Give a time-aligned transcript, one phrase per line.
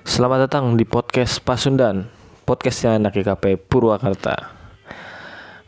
[0.00, 2.08] Selamat datang di podcast Pasundan
[2.48, 4.48] Podcastnya anak IKP Purwakarta.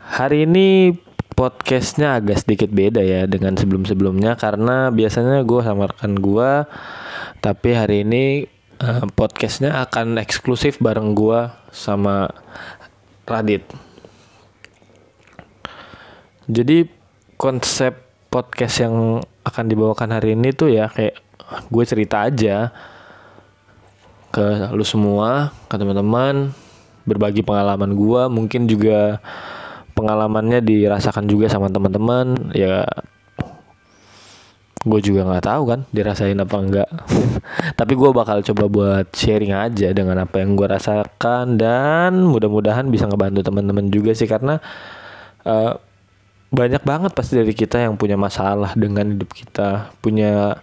[0.00, 0.96] Hari ini
[1.36, 6.52] podcastnya agak sedikit beda ya dengan sebelum-sebelumnya Karena biasanya gue sama rekan gue
[7.44, 8.48] Tapi hari ini
[8.80, 12.32] uh, podcastnya akan eksklusif bareng gue sama
[13.28, 13.68] Radit.
[16.48, 16.88] Jadi
[17.36, 18.00] konsep
[18.32, 21.20] podcast yang akan dibawakan hari ini tuh ya kayak
[21.68, 22.72] gue cerita aja
[24.32, 26.50] ke lu semua, ke teman-teman,
[27.04, 29.20] berbagi pengalaman gua, mungkin juga
[29.92, 32.88] pengalamannya dirasakan juga sama teman-teman, ya
[34.82, 36.88] gue juga nggak tahu kan dirasain apa enggak
[37.78, 43.06] tapi gue bakal coba buat sharing aja dengan apa yang gue rasakan dan mudah-mudahan bisa
[43.06, 44.58] ngebantu teman-teman juga sih karena
[45.46, 45.78] uh,
[46.52, 50.58] banyak banget pasti dari kita yang punya masalah dengan hidup kita punya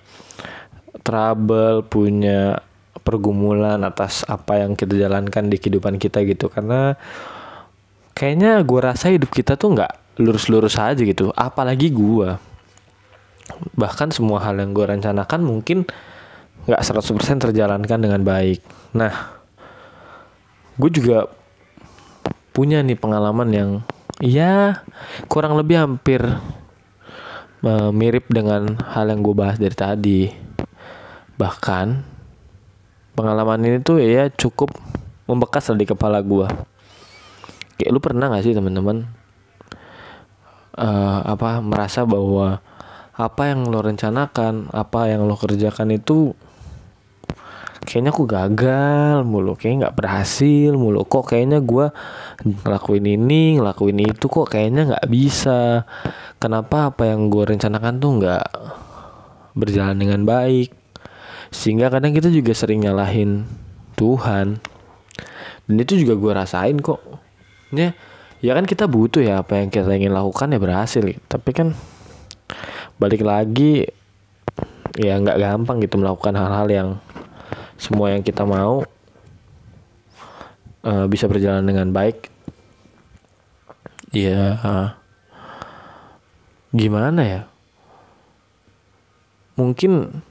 [1.02, 2.60] trouble punya
[3.10, 6.54] pergumulan atas apa yang kita jalankan di kehidupan kita gitu.
[6.54, 6.94] Karena
[8.14, 11.34] kayaknya gue rasa hidup kita tuh nggak lurus-lurus aja gitu.
[11.34, 12.38] Apalagi gue
[13.74, 15.90] bahkan semua hal yang gue rencanakan mungkin
[16.70, 18.62] nggak 100% terjalankan dengan baik.
[18.94, 19.34] Nah
[20.78, 21.26] gue juga
[22.54, 23.70] punya nih pengalaman yang
[24.22, 24.86] ya
[25.26, 26.22] kurang lebih hampir
[27.64, 30.22] uh, mirip dengan hal yang gue bahas dari tadi.
[31.40, 32.19] Bahkan
[33.20, 34.72] pengalaman ini tuh ya cukup
[35.28, 36.48] membekas di kepala gue
[37.80, 39.08] kayak lu pernah gak sih teman-teman?
[40.80, 42.60] Uh, apa merasa bahwa
[43.16, 46.32] apa yang lo rencanakan apa yang lo kerjakan itu
[47.84, 51.04] kayaknya aku gagal mulu kayak nggak berhasil mulu.
[51.04, 51.92] Kok kayaknya gue
[52.64, 55.84] ngelakuin ini ngelakuin itu kok kayaknya nggak bisa?
[56.40, 58.48] Kenapa apa yang gue rencanakan tuh nggak
[59.60, 60.79] berjalan dengan baik
[61.50, 63.46] sehingga kadang kita juga sering nyalahin
[63.98, 64.62] Tuhan.
[65.70, 67.02] Dan itu juga gue rasain kok.
[67.74, 67.94] Ya
[68.40, 71.04] ya kan kita butuh ya apa yang kita ingin lakukan ya berhasil.
[71.30, 71.78] Tapi kan
[72.98, 73.86] balik lagi
[74.98, 76.90] ya nggak gampang gitu melakukan hal-hal yang
[77.80, 78.84] semua yang kita mau
[80.84, 82.30] uh, bisa berjalan dengan baik.
[84.10, 84.90] Ya uh,
[86.74, 87.42] gimana ya?
[89.60, 90.24] Mungkin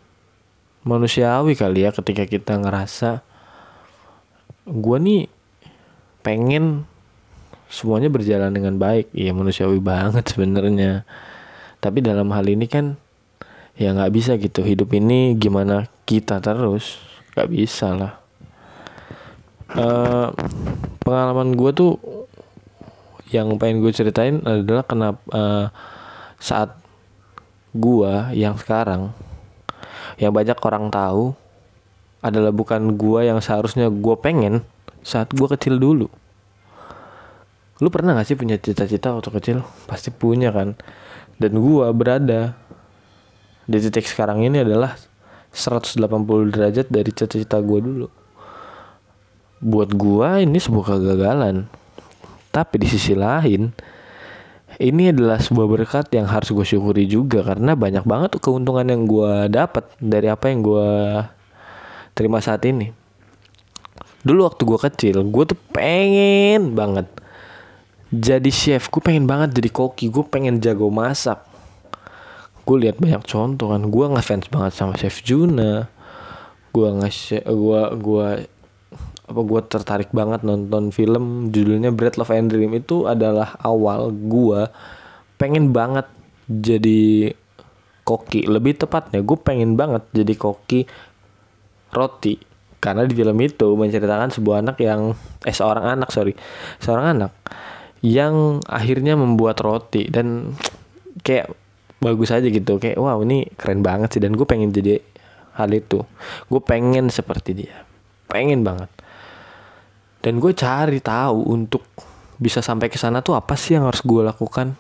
[0.89, 3.21] manusiawi kali ya ketika kita ngerasa
[4.65, 5.23] gue nih
[6.25, 6.89] pengen
[7.69, 9.13] semuanya berjalan dengan baik.
[9.13, 11.05] Iya manusiawi banget sebenarnya.
[11.79, 12.97] Tapi dalam hal ini kan
[13.77, 14.65] ya nggak bisa gitu.
[14.65, 16.97] Hidup ini gimana kita terus
[17.37, 18.13] nggak bisa lah.
[19.69, 20.33] Uh,
[21.05, 21.93] pengalaman gue tuh
[23.29, 25.67] yang pengen gue ceritain adalah kenapa uh,
[26.41, 26.73] saat
[27.77, 29.13] gue yang sekarang
[30.19, 31.33] yang banyak orang tahu
[32.19, 34.67] adalah bukan gua yang seharusnya gua pengen
[35.07, 36.11] saat gua kecil dulu.
[37.79, 39.59] Lu pernah gak sih punya cita-cita waktu kecil?
[39.87, 40.75] Pasti punya kan.
[41.39, 42.59] Dan gua berada
[43.71, 44.99] di titik sekarang ini adalah
[45.55, 46.03] 180
[46.51, 48.09] derajat dari cita-cita gua dulu.
[49.63, 51.71] Buat gua ini sebuah kegagalan.
[52.51, 53.71] Tapi di sisi lain,
[54.79, 59.51] ini adalah sebuah berkat yang harus gue syukuri juga karena banyak banget keuntungan yang gue
[59.51, 60.89] dapat dari apa yang gue
[62.15, 62.95] terima saat ini.
[64.23, 67.07] Dulu waktu gue kecil, gue tuh pengen banget
[68.09, 68.89] jadi chef.
[68.89, 70.09] Gue pengen banget jadi koki.
[70.09, 71.45] Gue pengen jago masak.
[72.65, 73.83] Gue lihat banyak contoh kan.
[73.89, 75.89] Gue ngefans banget sama Chef Juna.
[76.73, 78.27] Gue nge gue gue
[79.29, 84.73] apa gue tertarik banget nonton film judulnya Bread Love and Dream itu adalah awal gue
[85.37, 86.09] pengen banget
[86.49, 87.33] jadi
[88.09, 88.49] koki.
[88.49, 90.89] Lebih tepatnya gue pengen banget jadi koki
[91.93, 92.41] roti.
[92.79, 95.13] Karena di film itu menceritakan sebuah anak yang
[95.45, 96.33] eh seorang anak sorry.
[96.81, 97.33] Seorang anak
[98.01, 100.09] yang akhirnya membuat roti.
[100.09, 100.57] Dan
[101.21, 101.53] kayak
[102.01, 102.81] bagus aja gitu.
[102.81, 104.23] Kayak wow ini keren banget sih.
[104.25, 105.05] Dan gue pengen jadi
[105.61, 106.01] hal itu.
[106.49, 107.85] Gue pengen seperti dia.
[108.31, 108.89] Pengen banget
[110.25, 111.87] dan gue cari tahu untuk
[112.39, 114.75] bisa sampai ke sana tuh apa sih yang harus gue lakukan.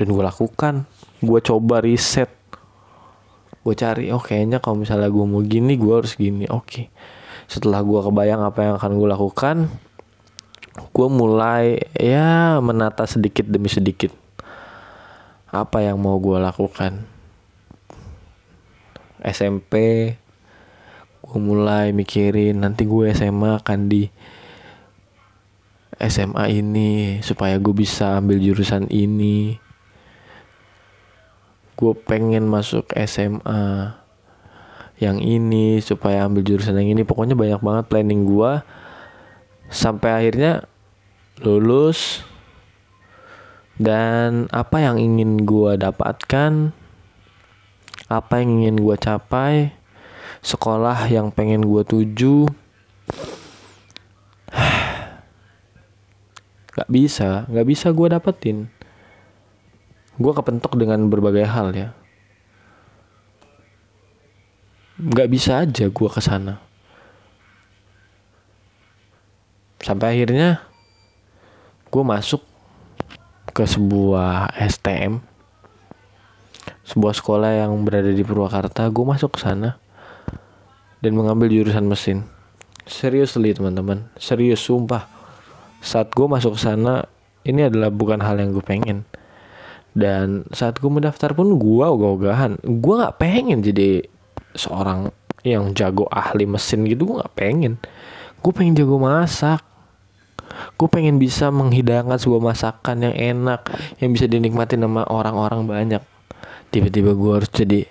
[0.00, 0.88] Dan gue lakukan.
[1.20, 2.28] Gue coba riset.
[3.62, 6.48] Gue cari oh kayaknya kalau misalnya gue mau gini gue harus gini.
[6.48, 6.66] Oke.
[6.66, 6.86] Okay.
[7.52, 9.56] setelah gue kebayang apa yang akan gue lakukan
[10.72, 14.08] gue mulai ya menata sedikit demi sedikit
[15.52, 17.04] apa yang mau gue lakukan.
[19.20, 19.74] SMP
[21.32, 24.04] gue mulai mikirin nanti gue SMA akan di
[25.96, 29.56] SMA ini supaya gue bisa ambil jurusan ini.
[31.72, 33.96] Gue pengen masuk SMA
[35.00, 37.02] yang ini supaya ambil jurusan yang ini.
[37.08, 38.60] Pokoknya banyak banget planning gue
[39.72, 40.68] sampai akhirnya
[41.40, 42.28] lulus.
[43.80, 46.76] Dan apa yang ingin gue dapatkan
[48.12, 49.72] apa yang ingin gue capai
[50.40, 52.48] sekolah yang pengen gue tuju
[56.72, 58.72] nggak bisa nggak bisa gue dapetin.
[60.16, 61.92] Gue kepentok dengan berbagai hal ya.
[64.96, 66.72] Nggak bisa aja gue ke sana
[69.82, 70.62] sampai akhirnya
[71.90, 72.40] gue masuk
[73.50, 75.18] ke sebuah STM
[76.86, 78.86] sebuah sekolah yang berada di Purwakarta.
[78.90, 79.81] Gue masuk ke sana
[81.02, 82.24] dan mengambil jurusan mesin.
[82.86, 84.08] Serius li teman-teman.
[84.16, 85.10] Serius sumpah.
[85.82, 87.04] Saat gue masuk ke sana
[87.42, 89.02] ini adalah bukan hal yang gue pengen.
[89.92, 92.62] Dan saat gue mendaftar pun gue ogah-ogahan.
[92.62, 94.06] Gue nggak pengen jadi
[94.54, 95.10] seorang
[95.42, 97.82] yang jago ahli mesin gitu gue nggak pengen.
[98.40, 99.60] Gue pengen jago masak.
[100.78, 103.66] Gue pengen bisa menghidangkan sebuah masakan yang enak
[103.98, 106.02] yang bisa dinikmati sama orang-orang banyak.
[106.70, 107.84] Tiba-tiba gue harus jadi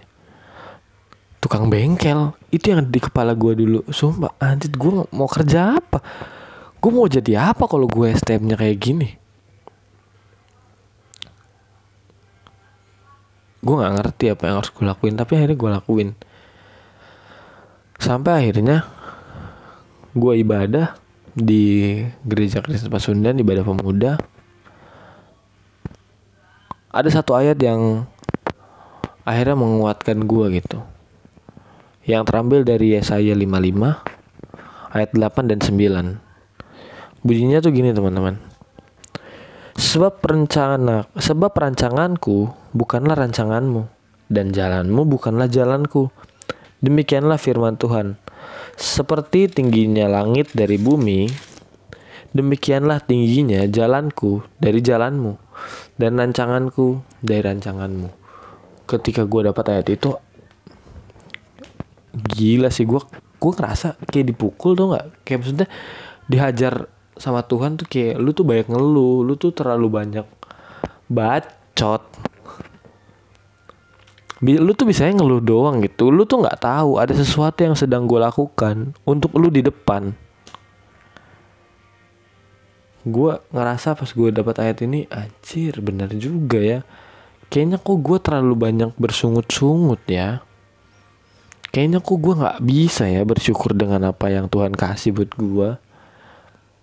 [1.41, 2.38] tukang bengkel.
[2.53, 3.79] Itu yang di kepala gue dulu.
[3.89, 5.99] Sumpah anjir gue mau kerja apa?
[6.77, 9.09] Gue mau jadi apa kalau gue STM-nya kayak gini?
[13.61, 16.09] Gue nggak ngerti apa yang harus gue lakuin tapi akhirnya gue lakuin.
[17.97, 18.85] Sampai akhirnya
[20.13, 20.97] gue ibadah
[21.33, 24.17] di gereja Kristen Pasundan ibadah pemuda.
[26.91, 28.09] Ada satu ayat yang
[29.23, 30.81] akhirnya menguatkan gue gitu
[32.07, 38.42] yang terambil dari Yesaya 55 ayat 8 dan 9 bunyinya tuh gini teman-teman
[39.77, 43.86] sebab rencana sebab rancanganku bukanlah rancanganmu
[44.31, 46.09] dan jalanmu bukanlah jalanku
[46.81, 48.18] Demikianlah firman Tuhan.
[48.74, 51.30] Seperti tingginya langit dari bumi,
[52.33, 55.38] demikianlah tingginya jalanku dari jalanmu
[56.01, 58.09] dan rancanganku dari rancanganmu.
[58.89, 60.18] Ketika gue dapat ayat itu,
[62.11, 62.99] gila sih gue
[63.41, 65.05] gue ngerasa kayak dipukul tuh nggak?
[65.25, 65.67] Kayak maksudnya
[66.27, 66.73] dihajar
[67.17, 70.27] sama Tuhan tuh kayak lu tuh banyak ngeluh lu tuh terlalu banyak
[71.09, 72.03] bacot.
[74.41, 76.09] Lu tuh bisa ngeluh doang gitu.
[76.09, 80.13] Lu tuh nggak tahu ada sesuatu yang sedang gue lakukan untuk lu di depan.
[83.01, 86.79] Gue ngerasa pas gue dapat ayat ini anjir bener juga ya.
[87.49, 90.41] Kayaknya kok gue terlalu banyak bersungut-sungut ya
[91.71, 95.69] kayaknya kok gue nggak bisa ya bersyukur dengan apa yang Tuhan kasih buat gue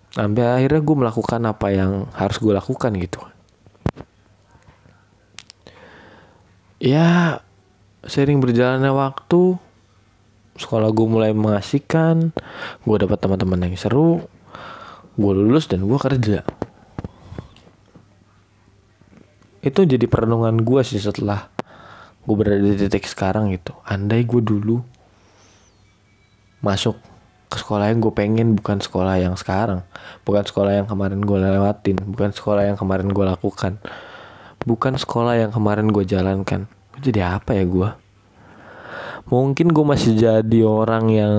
[0.09, 3.21] sampai akhirnya gue melakukan apa yang harus gue lakukan gitu.
[6.81, 7.39] Ya
[8.01, 9.61] sering berjalannya waktu
[10.57, 12.33] sekolah gue mulai mengasihkan
[12.83, 14.25] gue dapat teman-teman yang seru
[15.19, 16.41] gue lulus dan gue kerja.
[19.59, 21.58] Itu jadi perenungan gue sih setelah
[22.29, 23.73] gue berada di titik sekarang gitu.
[23.89, 24.85] Andai gue dulu
[26.61, 27.01] masuk
[27.49, 29.81] ke sekolah yang gue pengen bukan sekolah yang sekarang.
[30.21, 31.97] Bukan sekolah yang kemarin gue lewatin.
[32.05, 33.81] Bukan sekolah yang kemarin gue lakukan.
[34.61, 36.69] Bukan sekolah yang kemarin gue jalankan.
[37.01, 37.89] Jadi apa ya gue
[39.29, 41.37] mungkin gue masih jadi orang yang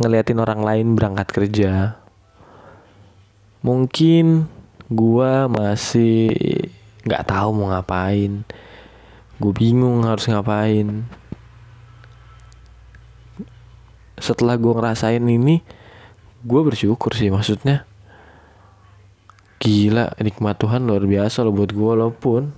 [0.00, 2.00] ngeliatin orang lain berangkat kerja.
[3.60, 4.48] Mungkin
[4.88, 6.32] gue masih
[7.04, 8.44] nggak tahu mau ngapain
[9.38, 11.06] gue bingung harus ngapain.
[14.14, 15.60] Setelah gue ngerasain ini
[16.44, 17.82] gue bersyukur sih maksudnya.
[19.58, 22.52] Gila nikmat Tuhan luar biasa loh buat gue walaupun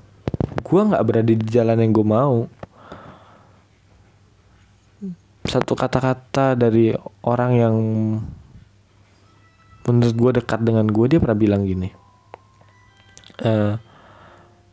[0.67, 2.39] gue nggak berada di jalan yang gue mau.
[5.47, 6.91] Satu kata-kata dari
[7.23, 7.77] orang yang
[9.87, 11.89] menurut gue dekat dengan gue dia pernah bilang gini.
[13.37, 13.79] Uh,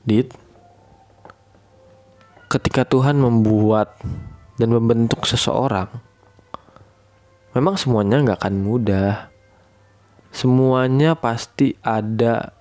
[0.03, 0.33] dit
[2.53, 3.97] ketika Tuhan membuat
[4.61, 5.89] dan membentuk seseorang
[7.57, 9.33] memang semuanya nggak akan mudah
[10.33, 12.51] semuanya pasti ada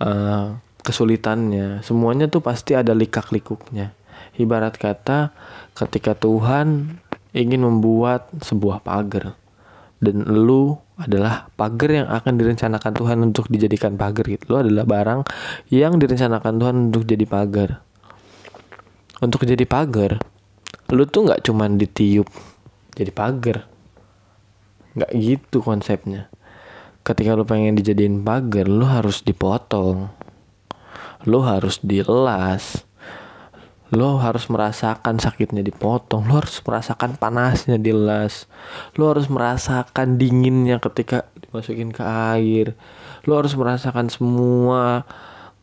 [0.00, 1.82] uh, kesulitannya.
[1.82, 3.96] Semuanya tuh pasti ada likak-likuknya.
[4.36, 5.32] Ibarat kata
[5.72, 7.00] ketika Tuhan
[7.32, 9.34] ingin membuat sebuah pagar
[9.98, 14.44] dan lu adalah pagar yang akan direncanakan Tuhan untuk dijadikan pagar gitu.
[14.52, 15.20] Lu adalah barang
[15.72, 17.85] yang direncanakan Tuhan untuk jadi pagar.
[19.16, 20.20] Untuk jadi pagar,
[20.92, 22.28] lu tuh nggak cuman ditiup
[22.92, 23.64] jadi pagar.
[24.92, 26.28] Nggak gitu konsepnya.
[27.00, 30.12] Ketika lu pengen dijadiin pagar, lu harus dipotong.
[31.24, 32.84] Lo harus dilas.
[33.88, 36.28] Lo harus merasakan sakitnya dipotong.
[36.28, 38.44] Lo harus merasakan panasnya dilas.
[39.00, 42.76] Lo harus merasakan dinginnya ketika dimasukin ke air.
[43.24, 45.08] Lo harus merasakan semua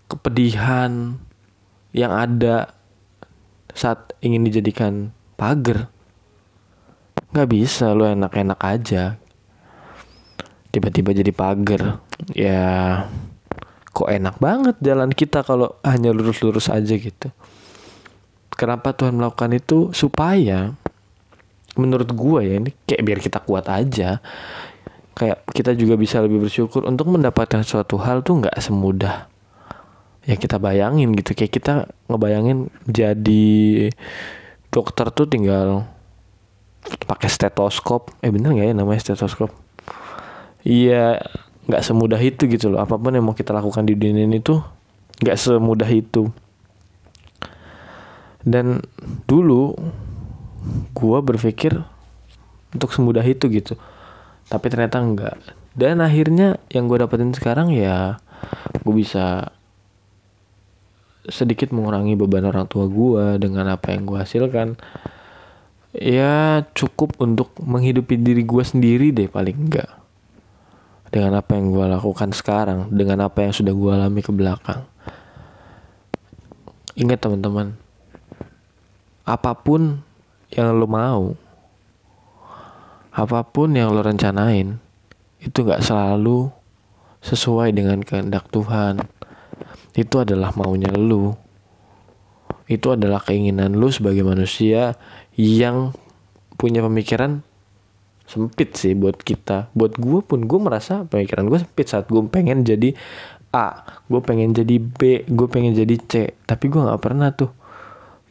[0.09, 1.21] kepedihan
[1.93, 2.72] yang ada
[3.73, 5.89] saat ingin dijadikan pagar
[7.33, 9.17] nggak bisa lo enak-enak aja.
[10.73, 12.01] Tiba-tiba jadi pagar
[12.33, 13.05] ya
[13.93, 17.29] kok enak banget jalan kita kalau hanya lurus-lurus aja gitu.
[18.53, 19.89] Kenapa Tuhan melakukan itu?
[19.93, 20.73] Supaya
[21.73, 24.21] menurut gue ya ini kayak biar kita kuat aja.
[25.13, 29.32] Kayak kita juga bisa lebih bersyukur untuk mendapatkan suatu hal tuh nggak semudah
[30.23, 31.35] ya kita bayangin gitu.
[31.35, 31.73] Kayak kita
[32.07, 33.89] ngebayangin jadi
[34.73, 35.87] dokter tuh tinggal
[37.07, 38.11] pakai stetoskop.
[38.23, 39.51] Eh bener nggak ya namanya stetoskop?
[40.63, 41.23] Iya
[41.67, 42.83] nggak semudah itu gitu loh.
[42.83, 44.63] Apa pun yang mau kita lakukan di dunia ini tuh
[45.23, 46.31] nggak semudah itu.
[48.43, 48.83] Dan
[49.23, 49.71] dulu
[50.91, 51.79] gue berpikir
[52.75, 53.79] untuk semudah itu gitu.
[54.51, 55.39] Tapi ternyata enggak
[55.73, 58.21] dan akhirnya yang gue dapetin sekarang ya
[58.85, 59.52] gue bisa
[61.29, 64.75] sedikit mengurangi beban orang tua gue dengan apa yang gue hasilkan.
[65.93, 69.91] Ya cukup untuk menghidupi diri gue sendiri deh paling enggak.
[71.13, 74.89] Dengan apa yang gue lakukan sekarang dengan apa yang sudah gue alami ke belakang.
[76.97, 77.83] Ingat teman-teman
[79.23, 80.03] apa pun
[80.51, 81.39] yang lo mau,
[83.15, 84.77] apa pun yang lo rencanain,
[85.39, 86.51] itu gak selalu
[87.23, 88.99] sesuai dengan kehendak Tuhan.
[89.93, 91.37] Itu adalah maunya lo.
[92.65, 94.97] Itu adalah keinginan lo sebagai manusia
[95.37, 95.93] yang
[96.57, 97.45] punya pemikiran
[98.25, 99.73] sempit sih buat kita.
[99.77, 102.95] Buat gue pun gue merasa pemikiran gue sempit saat gue pengen jadi
[103.53, 106.33] A, gue pengen jadi B, gue pengen jadi C.
[106.49, 107.53] Tapi gue gak pernah tuh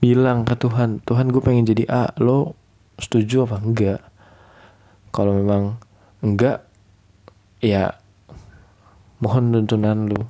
[0.02, 2.58] bilang ke Tuhan Tuhan gue pengen jadi A lo
[2.98, 4.00] setuju apa enggak
[5.14, 5.78] kalau memang
[6.26, 6.66] enggak
[7.62, 7.94] ya
[9.22, 10.26] mohon tuntunan lu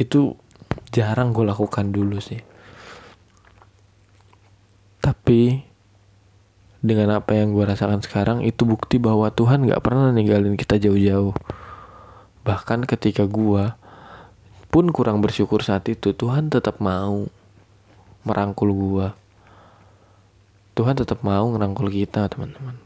[0.00, 0.32] itu
[0.88, 2.40] jarang gue lakukan dulu sih.
[5.04, 5.60] Tapi
[6.80, 11.36] dengan apa yang gue rasakan sekarang itu bukti bahwa Tuhan gak pernah ninggalin kita jauh-jauh.
[12.48, 13.76] Bahkan ketika gue
[14.72, 17.28] pun kurang bersyukur saat itu Tuhan tetap mau
[18.22, 19.18] merangkul gua.
[20.78, 22.78] Tuhan tetap mau ngerangkul kita teman-teman.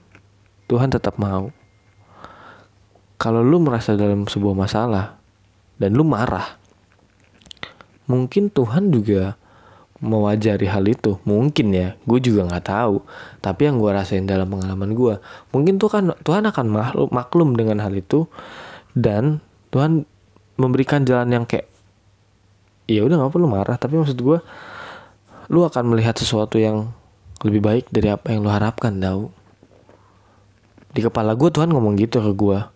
[0.66, 1.52] Tuhan tetap mau.
[3.20, 5.20] Kalau lu merasa dalam sebuah masalah
[5.78, 6.63] dan lu marah
[8.04, 9.36] mungkin Tuhan juga
[10.04, 11.16] mewajari hal itu.
[11.24, 12.96] Mungkin ya gue juga nggak tahu.
[13.40, 15.14] Tapi yang gue rasain dalam pengalaman gue
[15.50, 18.28] mungkin tuh kan Tuhan akan maklum, maklum dengan hal itu.
[18.94, 19.40] Dan
[19.72, 20.06] Tuhan
[20.54, 21.66] memberikan jalan yang kayak
[22.86, 23.76] ya udah nggak perlu marah.
[23.80, 24.38] Tapi maksud gue
[25.48, 26.92] lu akan melihat sesuatu yang
[27.44, 29.32] lebih baik dari apa yang lu harapkan tau.
[30.94, 32.73] Di kepala gue Tuhan ngomong gitu ke gue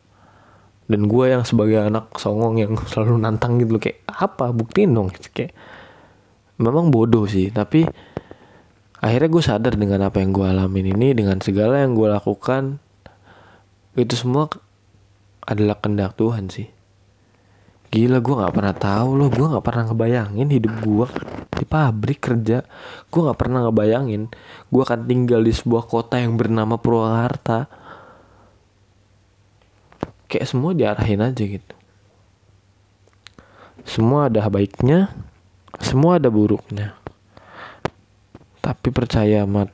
[0.89, 4.51] dan gue yang sebagai anak songong yang selalu nantang gitu loh kayak apa?
[4.51, 5.13] Buktiin dong.
[5.37, 5.53] Kayak
[6.59, 7.87] memang bodoh sih tapi
[8.99, 12.83] akhirnya gue sadar dengan apa yang gue alamin ini dengan segala yang gue lakukan
[13.95, 14.51] itu semua
[15.47, 16.69] adalah kendak Tuhan sih.
[17.89, 21.07] Gila gue gak pernah tahu loh Gue gak pernah ngebayangin hidup gue
[21.57, 22.61] Di pabrik kerja.
[23.09, 24.29] Gue gak pernah ngebayangin
[24.69, 27.88] Gue akan tinggal di sebuah kota yang bernama Purwakarta
[30.29, 31.75] Kayak semua diarahin aja gitu
[33.89, 35.11] Semua ada baiknya
[35.81, 36.95] Semua ada buruknya
[38.61, 39.67] Tapi percaya sama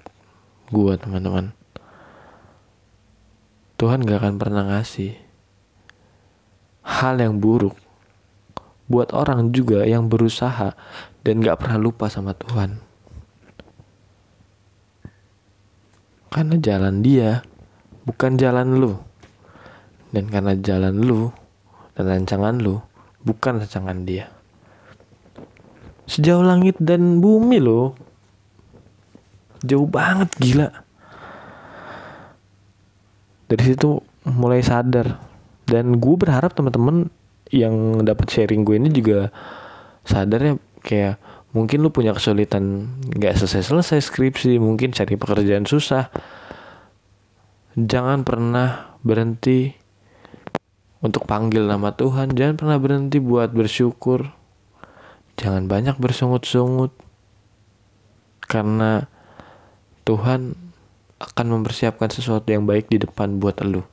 [0.71, 1.53] gue teman-teman
[3.75, 5.19] Tuhan gak akan pernah ngasih
[6.85, 7.75] hal yang buruk
[8.85, 10.77] buat orang juga yang berusaha
[11.25, 12.79] dan gak pernah lupa sama Tuhan.
[16.29, 17.41] Karena jalan dia
[18.05, 19.01] bukan jalan lu.
[20.15, 21.35] Dan karena jalan lu
[21.99, 22.79] dan rancangan lu
[23.27, 24.31] bukan rancangan dia.
[26.07, 27.99] Sejauh langit dan bumi lo.
[29.67, 30.71] Jauh banget gila.
[33.51, 35.19] Dari situ mulai sadar.
[35.67, 37.11] Dan gue berharap teman-teman
[37.51, 39.33] yang dapat sharing gue ini juga
[40.05, 41.17] sadarnya kayak
[41.55, 46.11] mungkin lu punya kesulitan nggak selesai selesai skripsi mungkin cari pekerjaan susah
[47.79, 49.84] jangan pernah berhenti
[51.05, 54.33] untuk panggil nama Tuhan jangan pernah berhenti buat bersyukur.
[55.37, 56.97] Jangan banyak bersungut-sungut.
[58.41, 59.05] Karena
[60.09, 60.57] Tuhan
[61.21, 63.85] akan mempersiapkan sesuatu yang baik di depan buat lu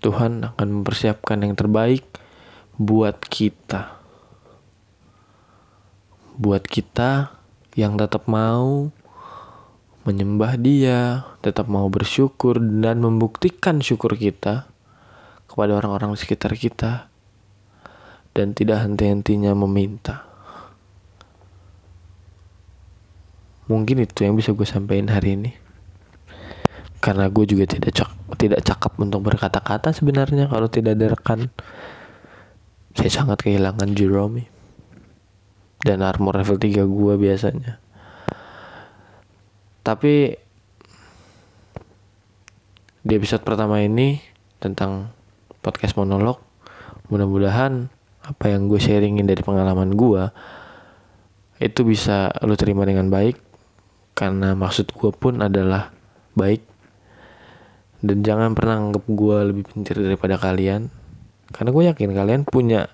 [0.00, 2.08] Tuhan akan mempersiapkan yang terbaik
[2.80, 4.00] buat kita.
[6.40, 7.36] buat kita
[7.76, 8.88] yang tetap mau
[10.08, 14.70] menyembah Dia, tetap mau bersyukur dan membuktikan syukur kita
[15.44, 17.10] kepada orang-orang di sekitar kita
[18.32, 20.30] dan tidak henti-hentinya meminta.
[23.70, 25.52] Mungkin itu yang bisa gue sampaikan hari ini.
[27.00, 31.40] Karena gue juga tidak cak tidak cakap untuk berkata-kata sebenarnya kalau tidak ada rekan.
[32.98, 34.50] Saya sangat kehilangan Jerome
[35.86, 37.89] dan armor level 3 gue biasanya.
[39.90, 40.30] Tapi
[43.02, 44.22] di episode pertama ini
[44.62, 45.10] tentang
[45.58, 46.38] podcast monolog,
[47.10, 47.90] mudah-mudahan
[48.22, 50.30] apa yang gue sharingin dari pengalaman gue
[51.58, 53.34] itu bisa lo terima dengan baik
[54.14, 55.90] karena maksud gue pun adalah
[56.38, 56.62] baik.
[57.98, 60.86] Dan jangan pernah anggap gue lebih pintar daripada kalian
[61.50, 62.86] karena gue yakin kalian punya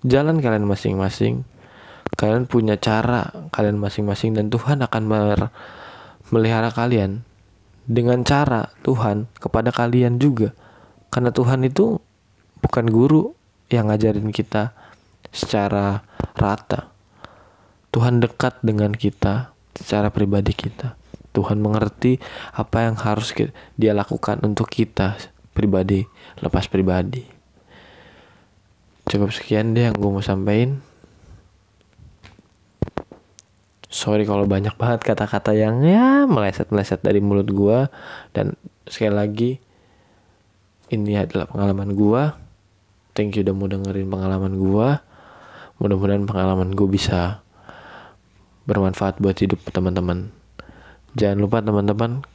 [0.00, 1.44] jalan kalian masing-masing
[2.16, 5.02] kalian punya cara kalian masing-masing dan Tuhan akan
[6.30, 7.22] melihara kalian
[7.86, 10.52] dengan cara Tuhan kepada kalian juga.
[11.10, 12.02] Karena Tuhan itu
[12.60, 13.32] bukan guru
[13.70, 14.74] yang ngajarin kita
[15.30, 16.02] secara
[16.34, 16.90] rata.
[17.94, 20.98] Tuhan dekat dengan kita secara pribadi kita.
[21.32, 22.16] Tuhan mengerti
[22.56, 23.32] apa yang harus
[23.76, 25.20] dia lakukan untuk kita
[25.52, 26.04] pribadi,
[26.40, 27.24] lepas pribadi.
[29.06, 30.82] Cukup sekian deh yang gue mau sampaikan
[33.86, 37.78] sorry kalau banyak banget kata-kata yang ya meleset-meleset dari mulut gue
[38.34, 39.50] dan sekali lagi
[40.90, 42.22] ini adalah pengalaman gue
[43.14, 44.88] thank you udah mau dengerin pengalaman gue
[45.76, 47.44] mudah-mudahan pengalaman gue bisa
[48.66, 50.34] bermanfaat buat hidup teman-teman.
[51.16, 52.26] Jangan lupa teman-teman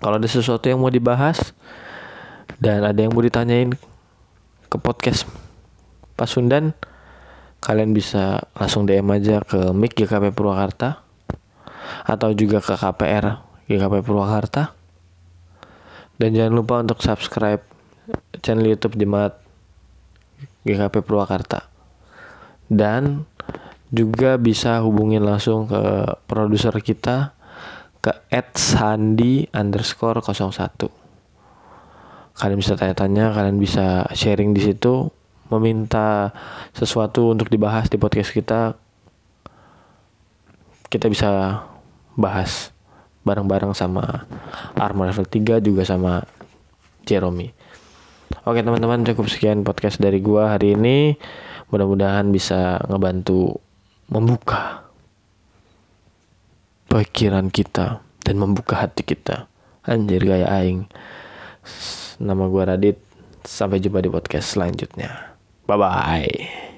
[0.00, 1.54] kalau ada sesuatu yang mau dibahas
[2.58, 3.76] dan ada yang mau ditanyain
[4.66, 5.28] ke podcast
[6.18, 6.74] Pak Sundan
[7.60, 11.02] kalian bisa langsung DM aja ke MIK GKP Purwakarta
[12.06, 14.74] atau juga ke KPR GKP Purwakarta.
[16.16, 17.60] Dan jangan lupa untuk subscribe
[18.40, 19.36] channel YouTube Jemaat
[20.64, 21.68] GKP Purwakarta.
[22.66, 23.28] Dan
[23.92, 25.82] juga bisa hubungin langsung ke
[26.26, 27.36] produser kita
[28.02, 28.12] ke
[28.54, 31.06] @sandi underscore 01
[32.36, 35.08] kalian bisa tanya-tanya kalian bisa sharing di situ
[35.52, 36.34] meminta
[36.74, 38.74] sesuatu untuk dibahas di podcast kita
[40.86, 41.28] kita bisa
[42.14, 42.70] bahas
[43.26, 44.24] bareng-bareng sama
[44.78, 46.22] Armor Level 3 juga sama
[47.02, 47.50] Jeremy.
[48.46, 51.18] Oke teman-teman cukup sekian podcast dari gua hari ini.
[51.74, 53.58] Mudah-mudahan bisa ngebantu
[54.06, 54.86] membuka
[56.86, 59.50] pikiran kita dan membuka hati kita.
[59.82, 60.86] Anjir gaya aing.
[62.22, 63.02] Nama gua Radit.
[63.46, 65.35] Sampai jumpa di podcast selanjutnya.
[65.66, 66.75] 拜拜。